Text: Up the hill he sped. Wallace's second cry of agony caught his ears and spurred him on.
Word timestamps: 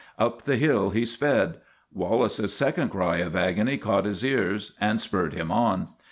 Up 0.17 0.41
the 0.41 0.55
hill 0.55 0.89
he 0.89 1.05
sped. 1.05 1.57
Wallace's 1.93 2.55
second 2.55 2.89
cry 2.89 3.17
of 3.17 3.35
agony 3.35 3.77
caught 3.77 4.05
his 4.05 4.25
ears 4.25 4.71
and 4.81 4.99
spurred 4.99 5.33
him 5.33 5.51
on. 5.51 5.89